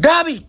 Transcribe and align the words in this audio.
Gaby, 0.00 0.46